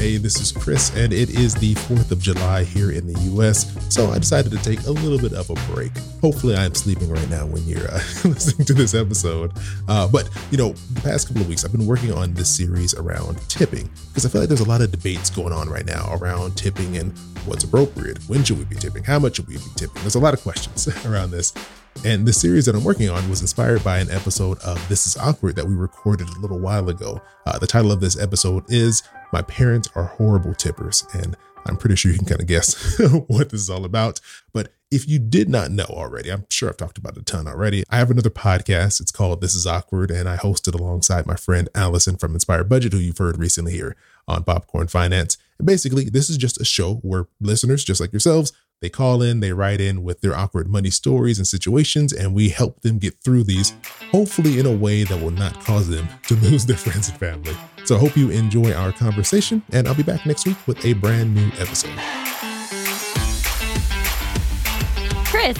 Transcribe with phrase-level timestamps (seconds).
[0.00, 3.70] Hey, this is Chris, and it is the 4th of July here in the US,
[3.94, 5.92] so I decided to take a little bit of a break.
[6.22, 9.52] Hopefully, I'm sleeping right now when you're uh, listening to this episode.
[9.88, 12.94] Uh, but, you know, the past couple of weeks, I've been working on this series
[12.94, 16.08] around tipping because I feel like there's a lot of debates going on right now
[16.14, 17.12] around tipping and
[17.44, 18.26] what's appropriate.
[18.26, 19.04] When should we be tipping?
[19.04, 20.00] How much should we be tipping?
[20.00, 21.52] There's a lot of questions around this.
[22.06, 25.18] And the series that I'm working on was inspired by an episode of This Is
[25.18, 27.20] Awkward that we recorded a little while ago.
[27.44, 31.06] Uh, the title of this episode is My Parents Are Horrible Tippers.
[31.12, 32.98] And I'm pretty sure you can kind of guess
[33.28, 34.20] what this is all about.
[34.52, 37.46] But if you did not know already, I'm sure I've talked about it a ton
[37.46, 37.84] already.
[37.90, 39.00] I have another podcast.
[39.00, 42.68] It's called This Is Awkward, and I host it alongside my friend Allison from Inspired
[42.68, 43.94] Budget, who you've heard recently here
[44.26, 45.38] on Popcorn Finance.
[45.58, 49.40] And basically, this is just a show where listeners, just like yourselves, they call in,
[49.40, 53.22] they write in with their awkward money stories and situations, and we help them get
[53.22, 53.74] through these,
[54.10, 57.54] hopefully in a way that will not cause them to lose their friends and family.
[57.84, 60.94] So I hope you enjoy our conversation, and I'll be back next week with a
[60.94, 61.94] brand new episode.
[65.26, 65.58] Chris,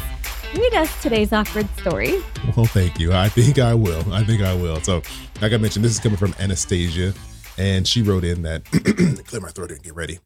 [0.56, 2.22] read us today's awkward story.
[2.56, 3.12] Well, thank you.
[3.12, 4.12] I think I will.
[4.14, 4.80] I think I will.
[4.80, 5.02] So,
[5.42, 7.12] like I mentioned, this is coming from Anastasia,
[7.58, 8.64] and she wrote in that
[9.26, 10.20] clear my throat and get ready.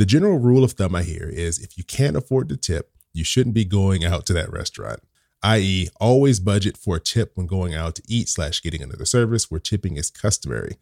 [0.00, 3.22] The general rule of thumb I hear is if you can't afford to tip, you
[3.22, 5.00] shouldn't be going out to that restaurant.
[5.42, 9.50] I.e., always budget for a tip when going out to eat slash getting another service
[9.50, 10.78] where tipping is customary.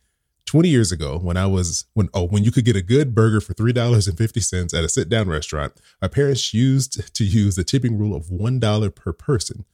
[0.46, 3.40] 20 years ago, when I was when oh when you could get a good burger
[3.40, 7.24] for three dollars and fifty cents at a sit down restaurant, my parents used to
[7.24, 9.64] use the tipping rule of one dollar per person.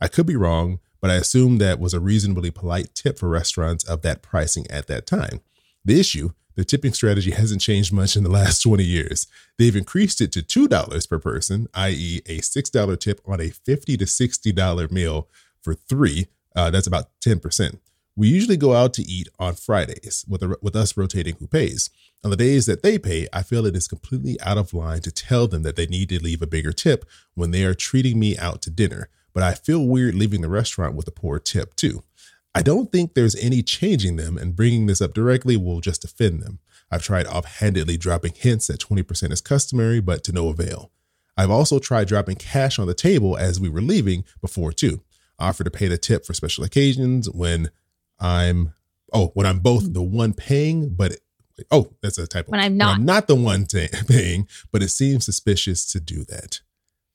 [0.00, 3.82] I could be wrong, but I assume that was a reasonably polite tip for restaurants
[3.82, 5.40] of that pricing at that time.
[5.84, 9.26] The issue the tipping strategy hasn't changed much in the last 20 years.
[9.58, 14.04] They've increased it to $2 per person, i.e., a $6 tip on a 50 to
[14.04, 15.28] $60 meal
[15.60, 16.26] for three.
[16.54, 17.78] Uh, that's about 10%.
[18.14, 21.88] We usually go out to eat on Fridays, with, a, with us rotating who pays.
[22.22, 25.10] On the days that they pay, I feel it is completely out of line to
[25.10, 28.36] tell them that they need to leave a bigger tip when they are treating me
[28.36, 29.08] out to dinner.
[29.32, 32.02] But I feel weird leaving the restaurant with a poor tip, too.
[32.54, 36.42] I don't think there's any changing them, and bringing this up directly will just offend
[36.42, 36.58] them.
[36.90, 40.90] I've tried offhandedly dropping hints that 20% is customary, but to no avail.
[41.36, 45.02] I've also tried dropping cash on the table as we were leaving before too.
[45.38, 47.70] I offer to pay the tip for special occasions when
[48.20, 48.74] I'm
[49.14, 51.16] oh when I'm both the one paying, but
[51.70, 52.50] oh that's a typo.
[52.50, 56.00] When I'm not, when I'm not the one t- paying, but it seems suspicious to
[56.00, 56.60] do that.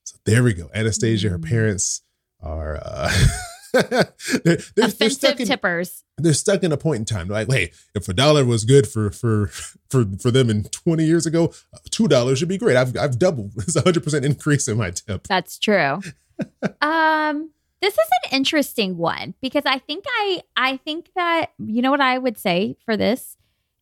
[0.02, 0.68] So there we go.
[0.74, 1.48] Anastasia, her mm.
[1.48, 2.02] parents
[2.40, 2.80] are.
[2.82, 3.10] Uh,
[3.72, 4.12] they're,
[4.44, 6.04] they're, Offensive they're stuck in, tippers.
[6.16, 7.28] They're stuck in a point in time.
[7.28, 11.26] Like, hey, if a dollar was good for for for for them in 20 years
[11.26, 11.52] ago,
[11.90, 12.76] two dollars should be great.
[12.76, 13.52] I've I've doubled.
[13.58, 15.26] It's a hundred percent increase in my tip.
[15.26, 16.00] That's true.
[16.80, 17.50] um,
[17.82, 22.00] this is an interesting one because I think I I think that you know what
[22.00, 23.36] I would say for this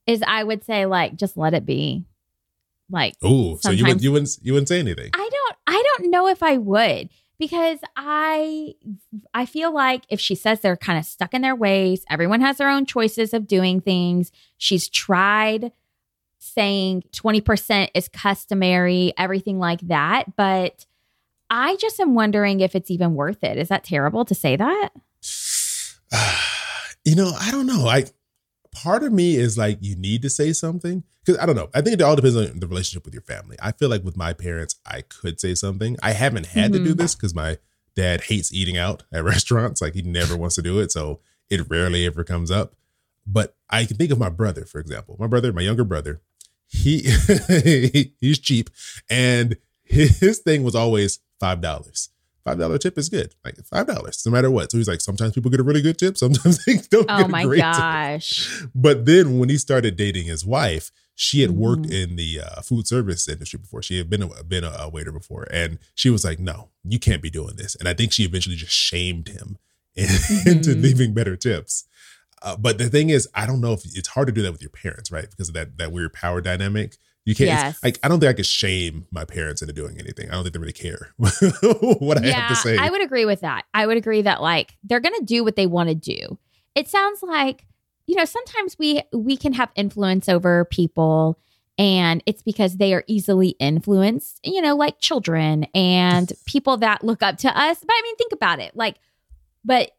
[0.07, 2.05] is I would say like just let it be.
[2.89, 5.11] Like oh, so you would you wouldn't you wouldn't say anything.
[5.13, 7.09] I don't I don't know if I would
[7.39, 8.75] because I
[9.35, 12.59] I feel like if she says they're kind of stuck in their ways, everyone has
[12.59, 14.33] their own choices of doing things.
[14.57, 15.73] She's tried
[16.39, 20.87] saying 20% is customary, everything like that, but
[21.51, 23.59] I just am wondering if it's even worth it.
[23.59, 24.91] Is that terrible to say that?
[27.05, 27.87] you know, I don't know.
[27.87, 28.05] I
[28.77, 31.71] part of me is like you need to say something because I don't know.
[31.75, 33.57] I think it all depends on the relationship with your family.
[33.61, 35.97] I feel like with my parents, I could say something.
[36.03, 36.73] I haven't had mm-hmm.
[36.73, 37.01] to do mm-hmm.
[37.01, 37.57] this because my
[37.95, 39.81] dad hates eating out at restaurants.
[39.81, 42.75] Like he never wants to do it, so it rarely ever comes up.
[43.27, 45.17] But I can think of my brother, for example.
[45.19, 46.21] My brother, my younger brother,
[46.67, 47.01] he
[48.21, 48.69] he's cheap,
[49.09, 52.11] and his thing was always five dollars
[52.47, 53.35] five dollar tip is good.
[53.45, 54.71] Like five dollars, no matter what.
[54.71, 57.29] So he's like, sometimes people get a really good tip, sometimes they don't oh get
[57.29, 57.79] a great gosh.
[57.79, 57.81] tip.
[57.81, 58.67] Oh my gosh.
[58.75, 62.11] But then when he started dating his wife, she had worked mm-hmm.
[62.11, 63.83] in the uh, food service industry before.
[63.83, 67.23] She had been a, been a, waiter before, and she was like, "No, you can't
[67.23, 69.59] be doing this." And I think she eventually just shamed him
[69.99, 70.49] mm-hmm.
[70.49, 71.85] into leaving better tips.
[72.43, 74.61] Uh, but the thing is, I don't know if it's hard to do that with
[74.61, 75.29] your parents, right?
[75.29, 76.99] Because of that that weird power dynamic.
[77.27, 77.49] You can't.
[77.49, 77.83] Yes.
[77.83, 80.31] Like I don't think I could shame my parents into doing anything.
[80.31, 82.79] I don't think they really care what I yeah, have to say.
[82.79, 83.65] I would agree with that.
[83.75, 86.39] I would agree that like they're gonna do what they want to do.
[86.77, 87.67] It sounds like
[88.07, 91.39] you know sometimes we we can have influence over people
[91.79, 97.23] and it's because they are easily influenced you know like children and people that look
[97.23, 98.97] up to us but i mean think about it like
[99.65, 99.91] but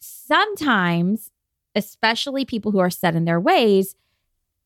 [0.00, 1.30] sometimes
[1.74, 3.94] especially people who are set in their ways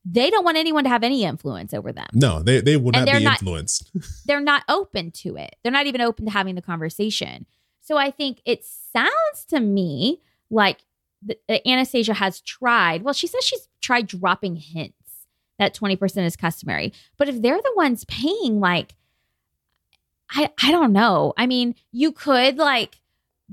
[0.04, 2.08] they don't want anyone to have any influence over them.
[2.12, 3.90] No, they, they will not be influenced.
[4.26, 5.56] they're not open to it.
[5.62, 7.46] They're not even open to having the conversation.
[7.80, 10.20] So I think it sounds to me
[10.50, 10.78] like
[11.24, 11.36] the,
[11.68, 13.02] Anastasia has tried.
[13.02, 14.96] Well, she says she's tried dropping hints
[15.58, 16.92] that 20% is customary.
[17.16, 18.94] But if they're the ones paying, like,
[20.30, 21.34] I, I don't know.
[21.36, 22.96] I mean, you could like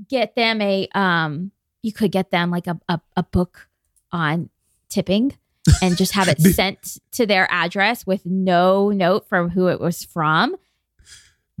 [0.08, 1.50] get them a um
[1.82, 3.68] you could get them like a, a, a book
[4.12, 4.48] on
[4.88, 5.34] tipping
[5.82, 10.04] and just have it sent to their address with no note from who it was
[10.04, 10.56] from.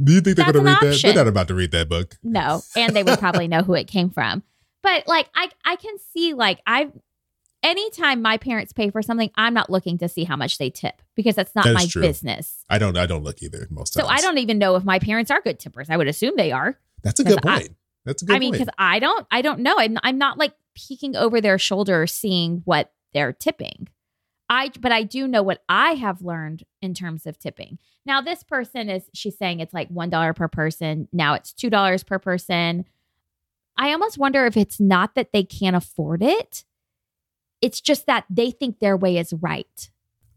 [0.02, 1.00] Do you think they're going to read that?
[1.02, 2.16] They're not about to read that book.
[2.22, 4.42] No, and they would probably know who it came from.
[4.82, 6.90] But like I I can see like I
[7.62, 11.02] anytime my parents pay for something, I'm not looking to see how much they tip
[11.14, 12.00] because that's not That my true.
[12.02, 12.64] business.
[12.70, 12.96] I don't.
[12.96, 14.12] I don't look either most So times.
[14.12, 15.90] I don't even know if my parents are good tippers.
[15.90, 16.78] I would assume they are.
[17.02, 17.76] That's a good 'cause I- point.
[18.06, 19.74] That's a good I mean, because I don't, I don't know.
[19.78, 23.88] I'm, I'm not like peeking over their shoulder, seeing what they're tipping.
[24.50, 27.78] I, but I do know what I have learned in terms of tipping.
[28.04, 31.08] Now, this person is, she's saying it's like one dollar per person.
[31.12, 32.84] Now it's two dollars per person.
[33.76, 36.64] I almost wonder if it's not that they can't afford it.
[37.62, 39.90] It's just that they think their way is right.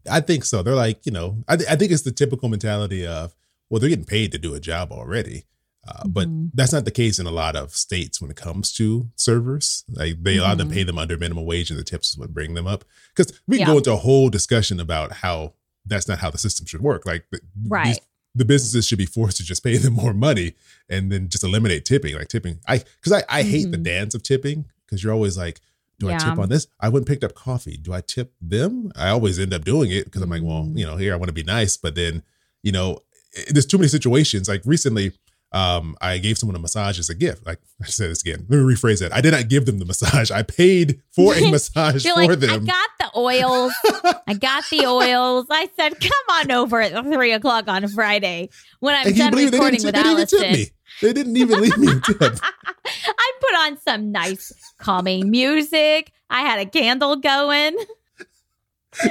[0.08, 0.62] I think so.
[0.62, 3.34] They're like, you know, I, th- I think it's the typical mentality of,
[3.68, 5.44] well, they're getting paid to do a job already.
[5.86, 6.50] Uh, But Mhm.
[6.54, 9.84] that's not the case in a lot of states when it comes to servers.
[9.88, 10.74] Like they allow them Mhm.
[10.74, 12.84] pay them under minimum wage, and the tips is what bring them up.
[13.14, 13.72] Because we can Yeah.
[13.72, 15.54] go into a whole discussion about how
[15.86, 17.04] that's not how the system should work.
[17.04, 17.86] Like the, Right.
[17.86, 17.98] these-
[18.34, 20.54] the businesses should be forced to just pay them more money
[20.88, 22.14] and then just eliminate tipping.
[22.14, 23.84] Like tipping, I because I, I hate the Mhm.
[23.84, 25.60] dance of tipping because you're always like,
[26.00, 26.66] do I tip on this?
[26.80, 27.76] I went and picked up coffee.
[27.76, 28.90] Do I tip them?
[28.96, 30.78] I always end up doing it because I'm like, well, Mm.
[30.78, 32.22] you know, here I want to be nice, but then,
[32.64, 32.98] you know,
[33.36, 34.48] eh, there's too many situations.
[34.48, 35.12] Like recently,
[35.54, 37.46] um, I gave someone a massage as a gift.
[37.46, 38.44] Like I said this again.
[38.48, 39.14] Let me rephrase that.
[39.14, 40.30] I did not give them the massage.
[40.30, 42.64] I paid for a massage You're for like, I them.
[42.64, 43.72] got the oils.
[44.26, 45.46] I got the oils.
[45.48, 46.10] I said, come
[46.40, 49.86] on over at three o'clock on Friday when I'm and can you done recording didn't,
[49.86, 50.74] with they didn't even Allison.
[51.02, 52.38] They didn't even leave me a tip.
[52.84, 56.12] I put on some nice calming music.
[56.30, 57.76] I had a candle going.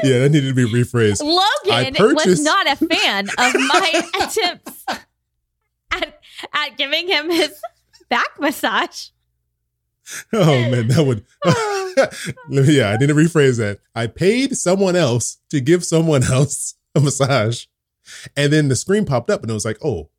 [0.04, 1.22] yeah, that needed to be rephrased.
[1.22, 4.86] Logan was not a fan of my attempts
[6.54, 7.54] at, giving him his
[8.10, 9.08] back massage.
[10.34, 11.26] Oh man, that would.
[12.50, 13.80] Yeah, I need to rephrase that.
[13.94, 17.66] I paid someone else to give someone else a massage,
[18.36, 20.10] and then the screen popped up, and it was like, "Oh,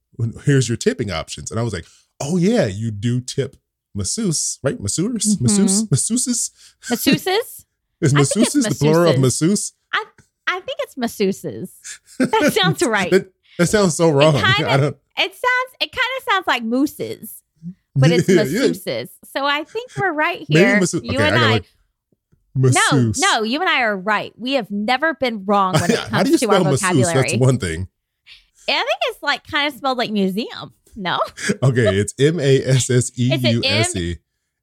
[0.44, 1.84] here's your tipping options." And I was like,
[2.20, 3.56] "Oh yeah, you do tip
[3.94, 4.78] masseuse, right?
[4.80, 5.40] Masseurs, Mhm.
[5.42, 6.50] masseuse, masseuses.
[6.88, 7.64] Masseuses?
[8.00, 9.72] Is masseuses the plural of masseuse?
[9.92, 10.04] I
[10.46, 11.70] I think it's masseuses.
[12.18, 13.10] That sounds right.
[13.10, 14.34] that, that sounds so wrong.
[14.34, 14.96] kinda- I don't.
[15.16, 17.42] It sounds, it kind of sounds like mooses,
[17.96, 18.60] but it's Yeah, yeah.
[18.68, 19.08] masseuses.
[19.24, 20.80] So I think we're right here.
[20.80, 21.60] masseuse- you okay, and I I.
[22.56, 23.18] Masseuse.
[23.20, 24.32] no, no, you and I are right.
[24.38, 26.80] We have never been wrong when it comes you to our spell masseuse?
[26.82, 27.28] vocabulary.
[27.30, 27.88] That's one thing.
[28.68, 30.72] I think it's like kind of spelled like museum.
[30.96, 31.18] No?
[31.62, 34.18] Okay, it's M A S S E U S E.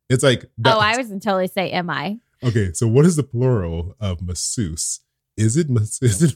[0.09, 2.17] It's like Oh, I was totally say, am I?
[2.43, 5.01] Okay, so what is the plural of masseuse?
[5.37, 6.33] Is it mas- is it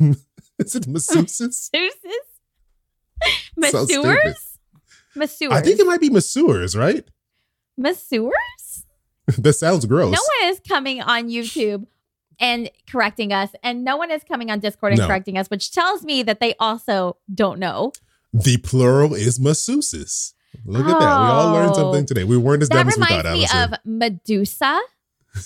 [0.59, 1.69] is it masseuses?
[1.71, 2.24] Masseuses?
[3.57, 4.57] Masseurs?
[5.15, 5.51] Masseurs.
[5.51, 7.05] I think it might be masseurs, right?
[7.77, 8.85] Masseurs?
[9.37, 10.11] that sounds gross.
[10.11, 11.85] No one is coming on YouTube
[12.39, 15.07] and correcting us, and no one is coming on Discord and No.
[15.07, 17.91] correcting us, which tells me that they also don't know.
[18.33, 20.33] the plural is masseuses.
[20.65, 20.99] Look at that.
[20.99, 21.73] We all learned Oh.
[21.75, 22.25] something today.
[22.25, 23.73] We weren't as dumb as we reminds thought, me Allison.
[23.73, 24.79] of Medusa,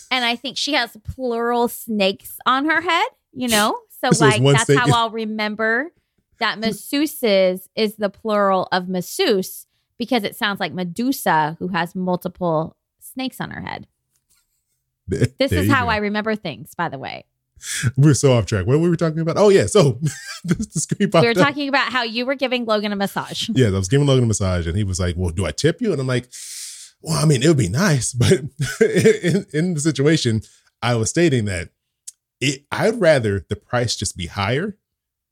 [0.10, 3.08] and I think she has plural snakes on her head.
[3.32, 5.92] You know, so, So like that's snake- how I'll remember
[6.40, 6.66] that hmm.
[6.66, 9.68] masseuses is the plural of masseuse
[9.98, 13.88] because it sounds like Medusa, who has multiple snakes on her head.
[15.08, 15.90] This there is how go.
[15.90, 17.26] I remember things, by the way.
[17.98, 18.66] We're so off track.
[18.66, 19.38] What were we talking about?
[19.38, 20.00] Oh yeah, so
[20.44, 21.38] the, the screen We were up.
[21.38, 23.50] talking about how you were giving Logan a massage.
[23.54, 25.82] Yeah, I was giving Logan a massage, and he was like, "Well, do I tip
[25.82, 26.30] you?" And I'm like,
[27.02, 28.32] "Well, I mean, it would be nice, but
[28.80, 30.42] in, in the situation,
[30.82, 31.70] I was stating that
[32.40, 34.78] it, I'd rather the price just be higher,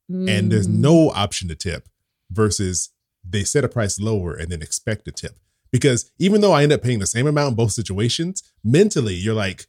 [0.08, 0.78] and there's Mm.
[0.80, 1.88] no option to tip,
[2.30, 2.90] versus
[3.28, 5.38] they set a price lower and then expect a tip.
[5.70, 9.34] Because even though I end up paying the same amount in both situations, mentally you're
[9.34, 9.66] like,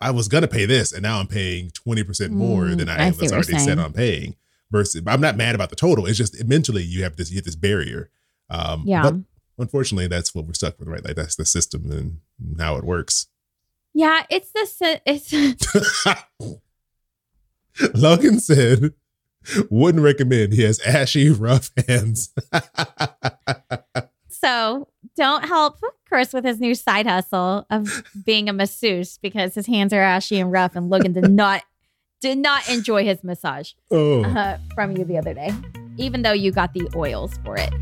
[0.00, 3.08] I was gonna pay this, and now I'm paying twenty percent more Mm, than I
[3.08, 4.36] I, was already set on paying.
[4.70, 6.06] Versus, I'm not mad about the total.
[6.06, 8.10] It's just mentally you have this you hit this barrier.
[8.50, 9.02] Um, Yeah.
[9.02, 9.14] But
[9.58, 11.04] unfortunately, that's what we're stuck with, right?
[11.04, 12.20] Like that's the system and
[12.60, 13.26] how it works.
[13.92, 15.32] Yeah, it's the it's
[17.94, 18.94] Logan said,
[19.70, 22.32] "Wouldn't recommend." He has ashy, rough hands.
[24.28, 29.66] so don't help Chris with his new side hustle of being a masseuse because his
[29.66, 31.62] hands are ashy and rough, and Logan did not
[32.20, 35.50] did not enjoy his massage oh, uh, from you the other day,
[35.98, 37.72] even though you got the oils for it.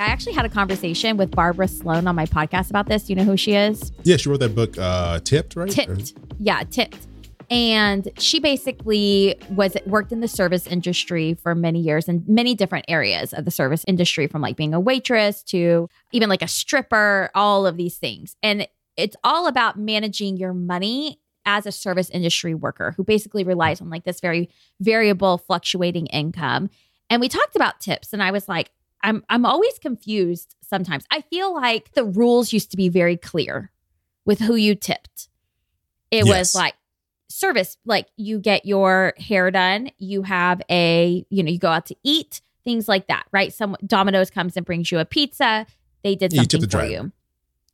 [0.00, 3.10] I actually had a conversation with Barbara Sloan on my podcast about this.
[3.10, 3.92] You know who she is?
[4.02, 5.70] Yeah, she wrote that book, uh, Tipped, right?
[5.70, 6.14] Tipped.
[6.38, 7.06] Yeah, Tipped.
[7.50, 12.86] And she basically was worked in the service industry for many years in many different
[12.88, 17.30] areas of the service industry, from like being a waitress to even like a stripper,
[17.34, 18.36] all of these things.
[18.42, 18.66] And
[18.96, 23.90] it's all about managing your money as a service industry worker who basically relies on
[23.90, 24.48] like this very
[24.80, 26.70] variable fluctuating income.
[27.10, 28.70] And we talked about tips and I was like,
[29.02, 31.04] I'm I'm always confused sometimes.
[31.10, 33.70] I feel like the rules used to be very clear
[34.24, 35.28] with who you tipped.
[36.10, 36.26] It Yes.
[36.26, 36.74] was like
[37.28, 41.86] service, like you get your hair done, you have a, you know, you go out
[41.86, 43.52] to eat, things like that, right?
[43.52, 45.66] Some Domino's comes and brings you a pizza.
[46.02, 46.90] They did you something the for driver.
[46.90, 47.12] you.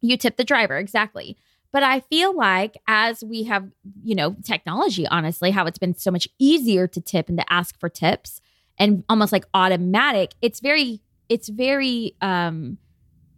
[0.03, 1.37] You tip the driver, exactly.
[1.73, 3.69] But I feel like as we have,
[4.03, 7.79] you know, technology, honestly, how it's been so much easier to tip and to ask
[7.81, 8.41] for tips
[8.79, 12.79] and almost like automatic, it's very, it's very um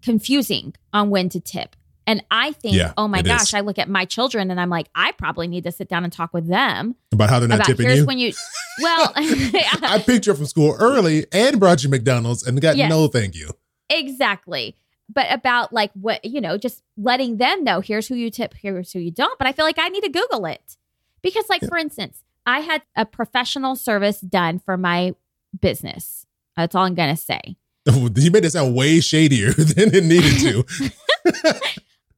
[0.03, 1.75] confusing on when to tip.
[2.07, 3.55] And I think, Yeah, oh my gosh, is.
[3.55, 6.13] I look at my children and I'm like, I probably need to sit down and
[6.13, 8.07] talk with them About how they're not about tipping here's you.
[8.07, 8.33] when you
[8.81, 12.89] well I picked you up from school early and brought you McDonald's and got Yes.
[12.89, 13.51] no thank you.
[13.91, 14.77] Exactly.
[15.13, 18.93] But about like what, you know, just letting them know here's who you tip, here's
[18.93, 19.39] who you don't.
[19.39, 20.77] But I feel like I need to Google it.
[21.23, 25.15] Because, like, for instance, I had a professional service done for my
[25.61, 26.27] business.
[26.57, 27.57] That's all I'm going to say.
[28.17, 31.61] You made it sound way shadier than it needed to.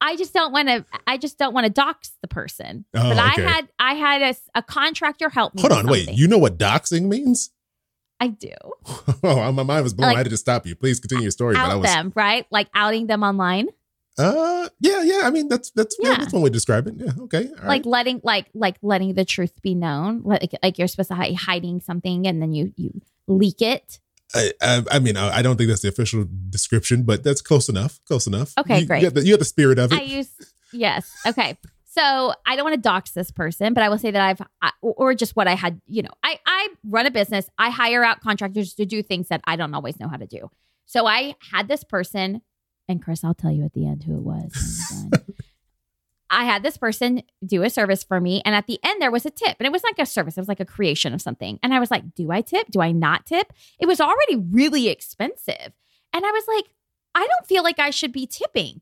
[0.02, 2.86] I just don't want to, I just don't want to dox the person.
[2.94, 3.44] Oh, but okay.
[3.44, 5.60] I had, I had a, a contractor help me.
[5.62, 6.08] Hold on, wait.
[6.10, 7.50] You know what doxing means?
[8.18, 8.52] I do.
[9.22, 10.08] Oh, my mind was blown.
[10.08, 10.74] Like- I had to stop you.
[10.74, 11.54] Please continue your story.
[11.54, 12.46] but I Out was, them, right?
[12.50, 13.68] Like outing them online.
[14.18, 15.20] uh, yeah, yeah.
[15.24, 16.10] I mean, that's that's yeah.
[16.10, 16.16] Yeah.
[16.18, 16.94] that's one way to describe it.
[16.96, 17.66] Yeah, okay, all right.
[17.66, 21.32] like letting like like letting the truth be known like like you're supposed to be
[21.34, 24.00] hiding something and then you you leak it
[24.34, 27.68] I, I, I mean, I, I don't think that's the official description, but that's close
[27.68, 28.00] enough.
[28.06, 28.52] Close enough.
[28.58, 29.00] Okay, you, great.
[29.00, 29.98] You have, the, you the spirit of it.
[29.98, 30.30] i use
[30.72, 34.22] yes okay so i don't want to dox this person but i will say that
[34.22, 37.70] i've I, or just what i had you know i i run a business i
[37.70, 40.48] hire out contractors to do things that i don't always know how to do
[40.86, 42.42] so i had this person
[42.88, 45.34] and chris i'll tell you at the end who it was when I'm done.
[46.30, 49.26] I had this person do a service for me, and at the end there was
[49.26, 51.58] a tip, and it was like a service; it was like a creation of something.
[51.62, 52.70] And I was like, "Do I tip?
[52.70, 55.72] Do I not tip?" It was already really expensive,
[56.12, 56.66] and I was like,
[57.14, 58.80] "I don't feel like I should be tipping."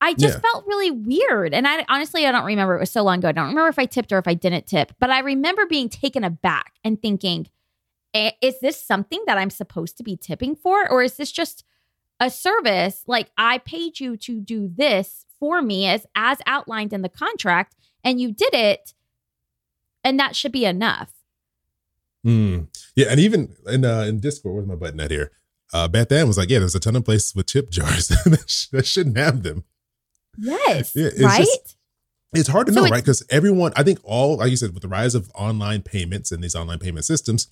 [0.00, 0.40] I just Yeah.
[0.40, 2.76] felt really weird, and I honestly I don't remember.
[2.76, 3.28] It was so long ago.
[3.28, 5.88] I don't remember if I tipped or if I didn't tip, but I remember being
[5.88, 7.48] taken aback and thinking,
[8.12, 11.64] "Eh, "Is this something that I'm supposed to be tipping for, or is this just?"
[12.20, 17.02] a service like I paid you to do this for me as as outlined in
[17.02, 18.94] the contract and you did it
[20.02, 21.10] and that should be enough.
[22.26, 22.68] Mm.
[22.96, 25.32] Yeah, and even in uh, in Discord, where's my button at here?
[25.74, 28.44] Uh, Beth Ann was like, "Yeah, there's a ton of places with tip jars that,
[28.46, 29.64] sh- that shouldn't have them."
[30.38, 30.92] Yes.
[30.96, 31.40] Yeah, it's right?
[31.40, 31.76] just-
[32.32, 33.02] It's hard to So know, right?
[33.02, 36.42] Because everyone, I think, all like you said, with the rise of online payments and
[36.42, 37.48] these online payment systems,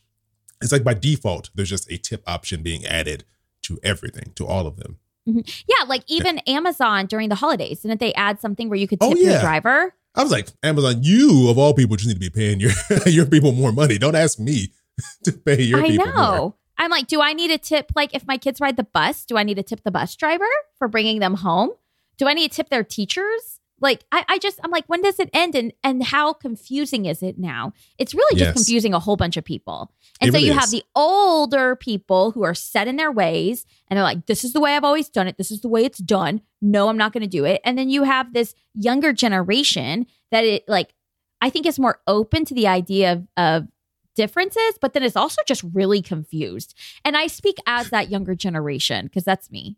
[0.63, 3.25] it's like by default, there's just a tip option being added
[3.65, 4.97] to everything, to all of them.
[5.29, 5.41] Mm-hmm.
[5.69, 9.15] yeah, like even Amazon during the holidays, didn't they add something where you could Oh,
[9.15, 9.95] tip your driver?
[10.15, 12.73] I was like, Amazon, you of all people just need to be paying your
[13.07, 13.99] your people more money.
[13.99, 14.73] Don't ask me
[15.25, 16.13] to pay your I people know.
[16.39, 16.55] more.
[16.79, 17.93] I'm like, do I need a tip?
[17.95, 20.49] Like, if my kids ride the bus, do I need to tip the bus driver
[20.77, 21.71] for bringing them home?
[22.19, 23.61] Do I need to tip their teachers?
[23.83, 25.55] Like, I, I just, I'm like, when does it end?
[25.55, 27.73] And and how confusing is it now?
[27.99, 28.55] It's really just Yes.
[28.55, 29.93] confusing a whole bunch of people.
[30.21, 33.67] And It so really you have the older people who are set in their ways
[33.89, 35.37] and they're like, this is the way I've always done it.
[35.37, 36.41] This is the way it's done.
[36.63, 37.61] No, I'm not going to do it.
[37.65, 40.95] And then you have this younger generation that it like,
[41.41, 43.69] I think is more open to the idea of, of
[44.15, 46.75] differences, but then is also just really confused.
[47.05, 49.77] And I speak as that younger generation because that's me.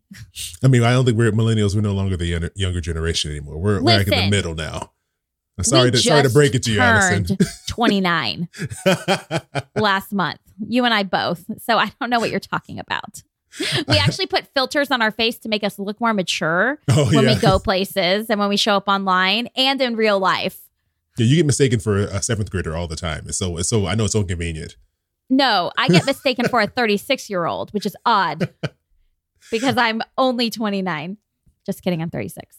[0.63, 1.75] I mean, I don't think we're millennials.
[1.75, 3.57] We're no longer the younger, younger generation anymore.
[3.57, 4.91] We're, we're like in the middle now.
[5.57, 7.37] I'm sorry to sorry to break it to you, Allison.
[7.67, 8.49] 29
[9.75, 10.39] last month.
[10.67, 11.45] You and I both.
[11.61, 13.23] So I don't know what you're talking about.
[13.87, 17.23] We actually put filters on our face to make us look more mature oh when
[17.23, 17.35] yeah.
[17.35, 20.59] we go places and when we show up online and in real life.
[21.17, 23.23] Yeah, you get mistaken for a seventh grader all the time.
[23.27, 24.75] It's so it's so I know it's so convenient.
[25.29, 28.53] No, I get mistaken for a 36 year old, which is odd
[29.51, 31.17] because I'm only 29.
[31.65, 32.57] Just kidding, I'm 36.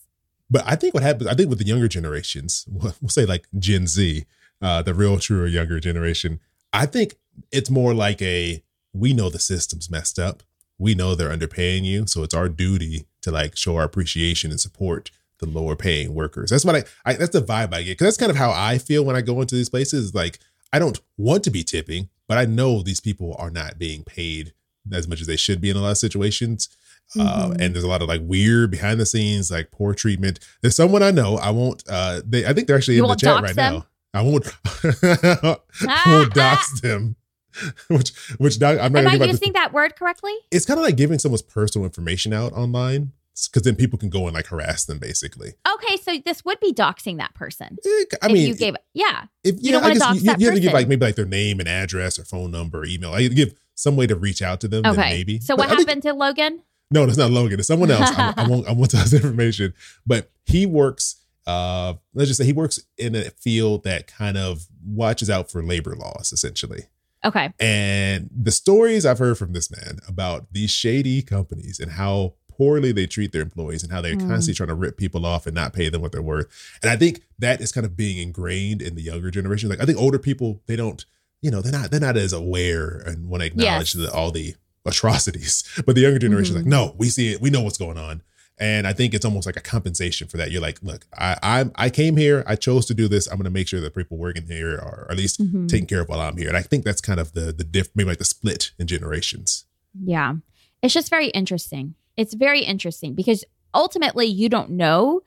[0.49, 3.47] But I think what happens, I think with the younger generations, we'll we'll say like
[3.59, 4.25] Gen Z,
[4.63, 6.41] uh, the real true younger generation,
[6.73, 7.17] I think
[7.53, 10.43] it's more like a we know the system's messed up.
[10.79, 12.07] We know they're underpaying you.
[12.07, 16.51] So it's our duty to like show our appreciation and support the lower paying workers.
[16.51, 17.99] That's what I, I that's the vibe I get.
[17.99, 20.15] Cause that's kind of how I feel when I go into these places.
[20.15, 20.39] Like
[20.73, 24.53] I don't want to be tipping, but I know these people are not being paid
[24.93, 26.69] as much as they should be in a lot of situations.
[27.17, 27.61] Uh, Mhm.
[27.61, 30.41] and there's a lot of like weird behind the scenes, like poor treatment.
[30.61, 31.37] There's someone I know.
[31.39, 31.85] I won't.
[31.89, 32.45] Uh, they.
[32.45, 33.75] I think they're actually You in the chat right them?
[33.75, 33.87] now.
[34.13, 34.47] I won't.
[35.03, 37.17] I won't dox them.
[37.89, 40.35] Which, which doc, I'm not Am I using that word correctly?
[40.51, 43.13] It's kind of like giving someone's personal information out online,
[43.49, 45.53] because then people can go and like harass them, basically.
[45.75, 47.77] Okay, so this would be doxing that person.
[47.85, 50.17] Eh, I if mean, you gave, yeah, if you yeah, don't I wanna guess dox
[50.17, 52.51] you, that you have to give like maybe like their name and address or phone
[52.51, 53.13] number or email.
[53.13, 54.83] I give some way to reach out to them.
[54.83, 55.11] then okay.
[55.11, 55.39] maybe.
[55.41, 56.63] So But what I think- happened to Logan?
[56.91, 57.59] No, it's not Logan.
[57.59, 58.11] It's someone else.
[58.17, 58.69] I, I won't.
[58.69, 59.75] I won't tell his information.
[60.07, 61.17] But he works.
[61.47, 65.63] Uh, let's just say he works in a field that kind of watches out for
[65.65, 66.85] labor laws, essentially.
[67.25, 72.35] Okay, And the stories I've heard from this man about these shady companies and how
[72.57, 74.29] poorly they treat their employees and how they're Mm.
[74.29, 76.47] constantly trying to rip people off and not pay them what they're worth.
[76.83, 79.69] And I think that is kind of being ingrained in the younger generation.
[79.69, 81.05] Like I think older people, they don't,
[81.43, 84.05] you know, they're not they're not as aware and want to acknowledge Yes.
[84.05, 85.65] the, all the atrocities.
[85.87, 86.59] But the younger generation Mhm.
[86.59, 88.23] is like, no, we see it, we know what's going on.
[88.59, 90.51] And I think it's almost like a compensation for that.
[90.51, 93.27] You're like, look, I I, I came here, I chose to do this.
[93.27, 95.69] I'm going to make sure that people working here are at least Mhm.
[95.69, 96.49] taken care of while I'm here.
[96.49, 99.65] And I think that's kind of the the diff, maybe like the split in generations.
[100.05, 100.35] yeah,
[100.83, 101.95] it's just very interesting.
[102.17, 103.45] It's very interesting because
[103.75, 105.21] ultimately you don't know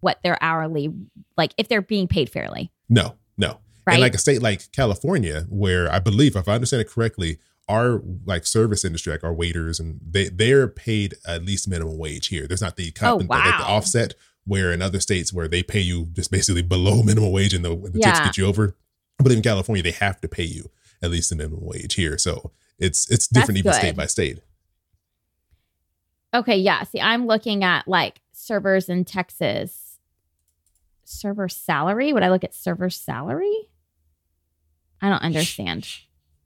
[0.00, 0.92] what their hourly,
[1.36, 3.58] like if they're being paid fairly, No, no.
[3.86, 3.94] right?
[3.94, 8.02] And like a state like California, where I believe, if I understand it correctly, our
[8.26, 12.48] like service industry, like our waiters, and they they're paid at least minimum wage here.
[12.48, 15.78] There's not the comp- Oh, like the offset where in other states where they pay
[15.80, 18.76] you just basically below minimum wage and the, the tips get you over.
[19.22, 20.68] Believe in California they have to pay you
[21.00, 22.18] at least the minimum wage here.
[22.18, 23.78] So it's it's That's different even good.
[23.78, 24.40] state by state.
[26.34, 26.82] Okay, yeah.
[26.84, 29.98] See, I'm looking at like servers in Texas.
[31.04, 32.12] Server salary?
[32.12, 33.68] Would I look at server salary?
[35.02, 35.88] I don't understand.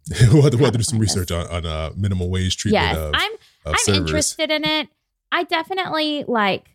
[0.33, 2.85] we'll, have to, we'll have to do some research on, on uh, minimum wage treatment
[2.85, 3.38] yes, of, I'm of
[3.75, 3.99] I'm servers.
[4.01, 4.88] interested in it.
[5.31, 6.70] I definitely like.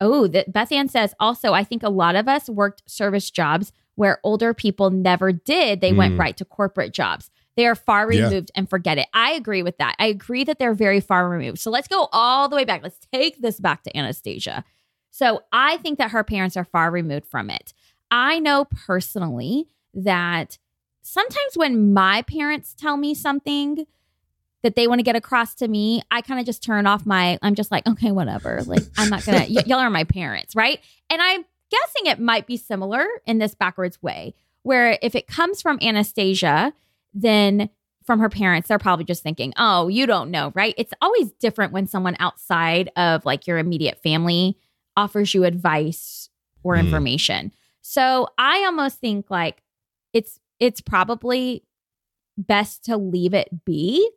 [0.00, 1.52] Oh, that Beth Ann says also.
[1.52, 5.80] I think a lot of us worked service jobs where older people never did.
[5.80, 6.20] They went Mm.
[6.20, 7.30] right to corporate jobs.
[7.58, 8.28] They are far Yeah.
[8.28, 9.08] removed and forget it.
[9.12, 9.96] I agree with that.
[9.98, 11.58] I agree that they're very far removed.
[11.58, 12.84] So let's go all the way back.
[12.84, 14.64] Let's take this back to Anastasia.
[15.10, 17.74] So I think that her parents are far removed from it.
[18.12, 20.56] I know personally that
[21.02, 23.86] sometimes when my parents tell me something
[24.62, 27.40] that they want to get across to me, I kind of just turn off my,
[27.42, 28.62] I'm just like, okay, whatever.
[28.66, 30.78] Like, I'm not gonna, y- y'all are my parents, right?
[31.10, 35.60] And I'm guessing it might be similar in this backwards way, where if it comes
[35.60, 36.72] from Anastasia,
[37.14, 37.70] then
[38.04, 40.74] from her parents, they're probably just thinking, oh, you don't know, right?
[40.78, 44.56] It's always different when someone outside of like your immediate family
[44.96, 46.30] offers you advice
[46.62, 46.80] or Mm.
[46.80, 47.52] information.
[47.82, 49.62] So I almost think like
[50.12, 51.64] it's it's probably
[52.36, 54.08] best to leave it be.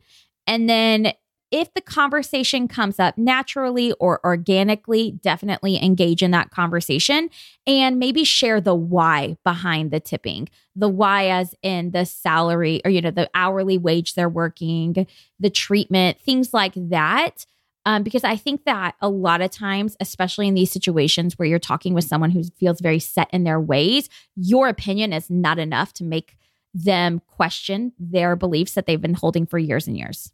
[0.48, 1.14] And then
[1.52, 7.30] if the conversation comes up naturally or organically, definitely engage in that conversation
[7.68, 10.48] and maybe share the why behind the tipping.
[10.76, 15.06] The why, as in the salary or, you know, the hourly wage they're working,
[15.40, 17.46] the treatment, things like that.
[17.86, 21.60] Um, because I think that a lot of times, especially in these situations where you're
[21.60, 25.92] talking with someone who feels very set in their ways, your opinion is not enough
[25.94, 26.38] to make
[26.74, 30.32] them question their beliefs that they've been holding for years and years.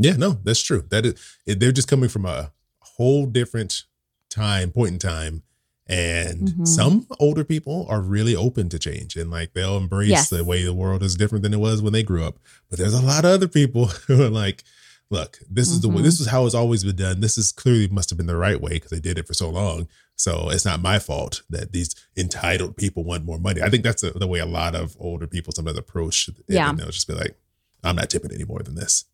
[0.00, 0.84] Yeah, no, that's true.
[0.90, 3.84] That is, they're just coming from a whole different
[4.30, 5.42] time, point in time.
[5.86, 6.68] And Mhm.
[6.68, 10.30] some older people are really open to change and like they'll embrace Yes.
[10.30, 12.38] the way the world is different than it was when they grew up.
[12.68, 14.62] But there's a lot of other people who are like,
[15.10, 17.20] look, this is the way, this is how it's always been done.
[17.20, 19.50] This is clearly must have been the right way because they did it for so
[19.50, 19.88] long.
[20.14, 23.60] So it's not my fault that these entitled people want more money.
[23.60, 26.28] I think that's the, the way a lot of older people sometimes approach.
[26.28, 26.36] it.
[26.48, 26.70] Yeah.
[26.70, 27.36] And they'll just be like,
[27.82, 29.06] I'm not tipping any more than this.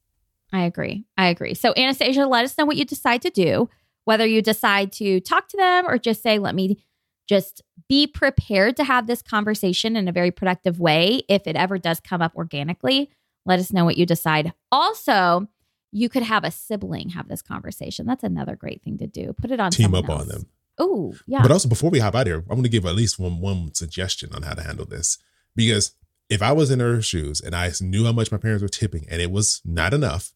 [0.52, 1.04] I agree.
[1.16, 1.54] I agree.
[1.54, 3.68] So, Anastasia, let us know what you decide to do,
[4.04, 6.84] whether you decide to talk to them or just say, let me
[7.28, 11.22] just be prepared to have this conversation in a very productive way.
[11.28, 13.10] If it ever does come up organically,
[13.44, 14.52] let us know what you decide.
[14.70, 15.48] Also,
[15.92, 18.06] you could have a sibling have this conversation.
[18.06, 19.32] That's another great thing to do.
[19.32, 20.46] Put it on Team up on them.
[20.78, 21.42] Oh, yeah.
[21.42, 23.72] But also, before we hop out here, I'm going to give at least one one
[23.74, 25.18] suggestion on how to handle this.
[25.54, 25.92] Because
[26.28, 29.06] if I was in her shoes and I knew how much my parents were tipping
[29.10, 30.32] and it was not enough,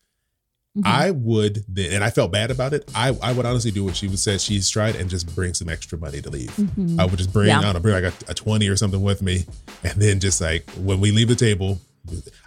[0.78, 0.82] Mhm.
[0.86, 2.88] I would then, and I felt bad about it.
[2.94, 5.68] I, I would honestly do what she would say she's tried and just bring some
[5.68, 6.50] extra money to leave.
[6.56, 6.96] Mhm.
[7.00, 7.58] I would just bring, Yeah.
[7.58, 9.46] I don't know, bring like a, a 20 or something with me.
[9.82, 11.80] And then just like when we leave the table,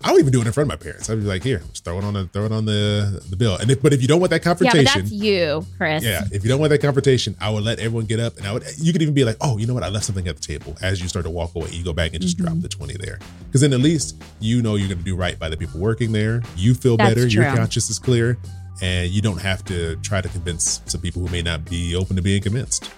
[0.04, 1.10] I don't even do it in front of my parents.
[1.10, 3.56] I'd be like, here, just throw it on the throw it on the the bill.
[3.58, 6.04] And if but if you don't want that Yeah, confrontation, but that's you, Chris.
[6.04, 8.52] yeah, if you don't want that confrontation, I would let everyone get up and I
[8.54, 9.84] would you could even be like, oh, you know what?
[9.84, 10.76] I left something at the table.
[10.82, 13.20] As you start to walk away, you go back and just drop the 20 there.
[13.48, 16.42] Because then at least you know you're gonna do right by the people working there.
[16.56, 18.38] You feel That's better, your conscience is clear,
[18.82, 22.16] and you don't have to try to convince some people who may not be open
[22.16, 22.90] to being convinced.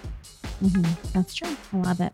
[0.63, 0.87] Mhm.
[1.13, 1.55] That's true.
[1.73, 2.13] I love it.